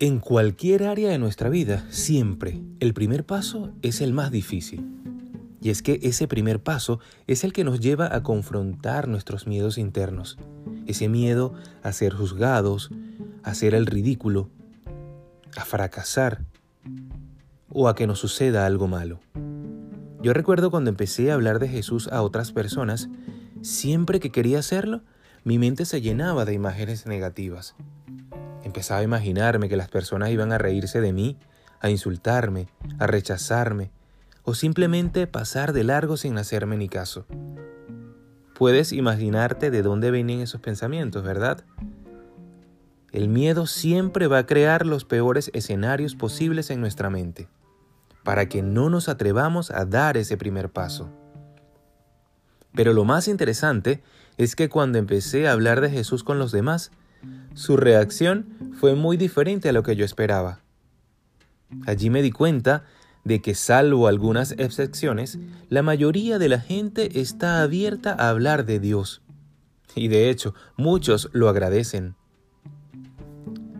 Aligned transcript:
En 0.00 0.18
cualquier 0.18 0.84
área 0.84 1.08
de 1.08 1.18
nuestra 1.18 1.48
vida, 1.48 1.86
siempre 1.88 2.60
el 2.80 2.94
primer 2.94 3.24
paso 3.24 3.70
es 3.82 4.00
el 4.00 4.12
más 4.12 4.30
difícil. 4.30 4.84
Y 5.60 5.70
es 5.70 5.82
que 5.82 5.98
ese 6.02 6.28
primer 6.28 6.62
paso 6.62 7.00
es 7.26 7.44
el 7.44 7.52
que 7.52 7.64
nos 7.64 7.80
lleva 7.80 8.14
a 8.14 8.22
confrontar 8.22 9.08
nuestros 9.08 9.46
miedos 9.46 9.78
internos. 9.78 10.36
Ese 10.86 11.08
miedo 11.08 11.54
a 11.82 11.92
ser 11.92 12.12
juzgados, 12.12 12.90
a 13.42 13.52
hacer 13.52 13.74
el 13.74 13.86
ridículo, 13.86 14.50
a 15.56 15.64
fracasar 15.64 16.44
o 17.70 17.88
a 17.88 17.94
que 17.94 18.06
nos 18.06 18.18
suceda 18.18 18.66
algo 18.66 18.88
malo. 18.88 19.20
Yo 20.22 20.32
recuerdo 20.32 20.70
cuando 20.70 20.90
empecé 20.90 21.30
a 21.30 21.34
hablar 21.34 21.58
de 21.60 21.68
Jesús 21.68 22.08
a 22.08 22.22
otras 22.22 22.52
personas, 22.52 23.08
siempre 23.62 24.20
que 24.20 24.30
quería 24.30 24.58
hacerlo, 24.58 25.02
mi 25.44 25.58
mente 25.58 25.84
se 25.84 26.00
llenaba 26.00 26.44
de 26.44 26.54
imágenes 26.54 27.06
negativas. 27.06 27.74
Empezaba 28.64 29.00
a 29.00 29.04
imaginarme 29.04 29.68
que 29.68 29.76
las 29.76 29.88
personas 29.88 30.30
iban 30.30 30.50
a 30.50 30.58
reírse 30.58 31.00
de 31.00 31.12
mí, 31.12 31.36
a 31.80 31.90
insultarme, 31.90 32.66
a 32.98 33.06
rechazarme, 33.06 33.90
o 34.42 34.54
simplemente 34.54 35.26
pasar 35.26 35.72
de 35.74 35.84
largo 35.84 36.16
sin 36.16 36.38
hacerme 36.38 36.76
ni 36.78 36.88
caso. 36.88 37.26
Puedes 38.54 38.92
imaginarte 38.92 39.70
de 39.70 39.82
dónde 39.82 40.10
vienen 40.10 40.40
esos 40.40 40.60
pensamientos, 40.60 41.22
¿verdad? 41.22 41.64
El 43.12 43.28
miedo 43.28 43.66
siempre 43.66 44.26
va 44.28 44.38
a 44.38 44.46
crear 44.46 44.86
los 44.86 45.04
peores 45.04 45.50
escenarios 45.54 46.14
posibles 46.14 46.70
en 46.70 46.80
nuestra 46.80 47.10
mente, 47.10 47.48
para 48.22 48.48
que 48.48 48.62
no 48.62 48.88
nos 48.88 49.08
atrevamos 49.08 49.70
a 49.70 49.84
dar 49.84 50.16
ese 50.16 50.36
primer 50.36 50.70
paso. 50.70 51.10
Pero 52.74 52.92
lo 52.92 53.04
más 53.04 53.28
interesante 53.28 54.02
es 54.36 54.56
que 54.56 54.68
cuando 54.68 54.98
empecé 54.98 55.46
a 55.46 55.52
hablar 55.52 55.80
de 55.80 55.90
Jesús 55.90 56.24
con 56.24 56.38
los 56.38 56.50
demás, 56.50 56.90
su 57.54 57.76
reacción 57.76 58.72
fue 58.78 58.94
muy 58.94 59.16
diferente 59.16 59.68
a 59.68 59.72
lo 59.72 59.82
que 59.82 59.96
yo 59.96 60.04
esperaba. 60.04 60.60
Allí 61.86 62.10
me 62.10 62.22
di 62.22 62.30
cuenta 62.30 62.84
de 63.24 63.40
que 63.40 63.54
salvo 63.54 64.06
algunas 64.06 64.52
excepciones, 64.52 65.38
la 65.68 65.82
mayoría 65.82 66.38
de 66.38 66.48
la 66.48 66.60
gente 66.60 67.20
está 67.20 67.62
abierta 67.62 68.14
a 68.18 68.28
hablar 68.28 68.64
de 68.66 68.80
Dios. 68.80 69.22
Y 69.94 70.08
de 70.08 70.28
hecho, 70.30 70.54
muchos 70.76 71.30
lo 71.32 71.48
agradecen. 71.48 72.16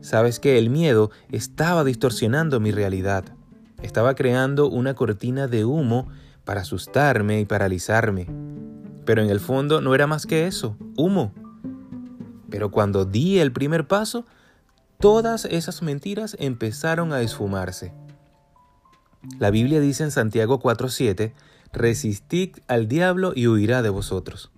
Sabes 0.00 0.38
que 0.38 0.56
el 0.58 0.70
miedo 0.70 1.10
estaba 1.32 1.84
distorsionando 1.84 2.60
mi 2.60 2.70
realidad. 2.70 3.24
Estaba 3.82 4.14
creando 4.14 4.68
una 4.68 4.94
cortina 4.94 5.48
de 5.48 5.64
humo 5.64 6.08
para 6.44 6.60
asustarme 6.60 7.40
y 7.40 7.44
paralizarme. 7.44 8.28
Pero 9.04 9.22
en 9.22 9.30
el 9.30 9.40
fondo 9.40 9.80
no 9.80 9.94
era 9.94 10.06
más 10.06 10.26
que 10.26 10.46
eso, 10.46 10.76
humo. 10.96 11.34
Pero 12.56 12.70
cuando 12.70 13.04
di 13.04 13.38
el 13.38 13.52
primer 13.52 13.86
paso, 13.86 14.24
todas 14.98 15.44
esas 15.44 15.82
mentiras 15.82 16.38
empezaron 16.40 17.12
a 17.12 17.20
esfumarse. 17.20 17.92
La 19.38 19.50
Biblia 19.50 19.78
dice 19.78 20.04
en 20.04 20.10
Santiago 20.10 20.58
4:7, 20.58 21.34
resistid 21.74 22.56
al 22.66 22.88
diablo 22.88 23.34
y 23.36 23.46
huirá 23.46 23.82
de 23.82 23.90
vosotros. 23.90 24.50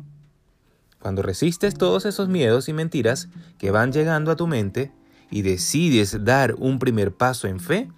Cuando 1.01 1.23
resistes 1.23 1.75
todos 1.75 2.07
esos 2.07 2.29
miedos 2.29 2.69
y 2.69 2.73
mentiras 2.73 3.31
que 3.59 3.73
van 3.73 3.91
llegando 3.91 4.31
a 4.31 4.37
tu 4.37 4.47
mente 4.47 4.93
y 5.29 5.43
decides 5.43 6.25
dar 6.25 6.55
un 6.55 6.79
primer 6.79 7.13
paso 7.13 7.49
en 7.49 7.59
fe, 7.59 7.91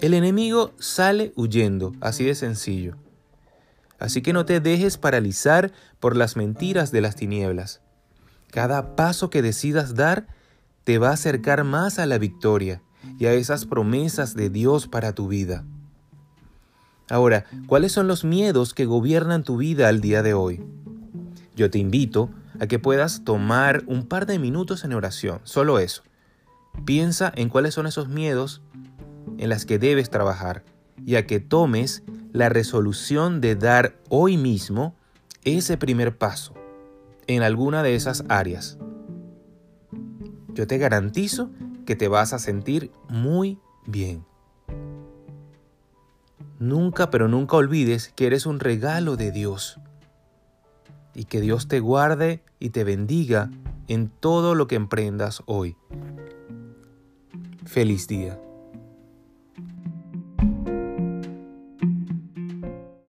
el 0.00 0.14
enemigo 0.14 0.72
sale 0.78 1.34
huyendo, 1.36 1.92
así 2.00 2.24
de 2.24 2.34
sencillo. 2.34 2.96
Así 3.98 4.22
que 4.22 4.32
no 4.32 4.46
te 4.46 4.60
dejes 4.60 4.96
paralizar 4.96 5.70
por 6.00 6.16
las 6.16 6.34
mentiras 6.34 6.92
de 6.92 7.02
las 7.02 7.14
tinieblas. 7.14 7.83
Cada 8.54 8.94
paso 8.94 9.30
que 9.30 9.42
decidas 9.42 9.96
dar 9.96 10.28
te 10.84 10.98
va 10.98 11.08
a 11.08 11.14
acercar 11.14 11.64
más 11.64 11.98
a 11.98 12.06
la 12.06 12.18
victoria 12.18 12.82
y 13.18 13.26
a 13.26 13.32
esas 13.32 13.66
promesas 13.66 14.36
de 14.36 14.48
Dios 14.48 14.86
para 14.86 15.12
tu 15.12 15.26
vida. 15.26 15.64
Ahora, 17.10 17.46
¿cuáles 17.66 17.90
son 17.90 18.06
los 18.06 18.22
miedos 18.22 18.72
que 18.72 18.84
gobiernan 18.84 19.42
tu 19.42 19.56
vida 19.56 19.88
al 19.88 20.00
día 20.00 20.22
de 20.22 20.34
hoy? 20.34 20.62
Yo 21.56 21.68
te 21.68 21.78
invito 21.78 22.30
a 22.60 22.68
que 22.68 22.78
puedas 22.78 23.24
tomar 23.24 23.82
un 23.88 24.06
par 24.06 24.24
de 24.24 24.38
minutos 24.38 24.84
en 24.84 24.92
oración, 24.92 25.40
solo 25.42 25.80
eso. 25.80 26.04
Piensa 26.84 27.32
en 27.34 27.48
cuáles 27.48 27.74
son 27.74 27.88
esos 27.88 28.08
miedos 28.08 28.62
en 29.36 29.48
las 29.48 29.66
que 29.66 29.80
debes 29.80 30.10
trabajar 30.10 30.62
y 31.04 31.16
a 31.16 31.26
que 31.26 31.40
tomes 31.40 32.04
la 32.30 32.50
resolución 32.50 33.40
de 33.40 33.56
dar 33.56 33.96
hoy 34.10 34.36
mismo 34.36 34.94
ese 35.42 35.76
primer 35.76 36.16
paso 36.16 36.54
en 37.26 37.42
alguna 37.42 37.82
de 37.82 37.94
esas 37.94 38.24
áreas. 38.28 38.78
Yo 40.52 40.66
te 40.66 40.78
garantizo 40.78 41.50
que 41.84 41.96
te 41.96 42.08
vas 42.08 42.32
a 42.32 42.38
sentir 42.38 42.90
muy 43.08 43.58
bien. 43.86 44.24
Nunca, 46.58 47.10
pero 47.10 47.28
nunca 47.28 47.56
olvides 47.56 48.12
que 48.14 48.26
eres 48.26 48.46
un 48.46 48.60
regalo 48.60 49.16
de 49.16 49.32
Dios 49.32 49.80
y 51.14 51.24
que 51.24 51.40
Dios 51.40 51.68
te 51.68 51.80
guarde 51.80 52.42
y 52.58 52.70
te 52.70 52.84
bendiga 52.84 53.50
en 53.88 54.08
todo 54.08 54.54
lo 54.54 54.66
que 54.66 54.76
emprendas 54.76 55.42
hoy. 55.46 55.76
Feliz 57.66 58.06
día. 58.06 58.38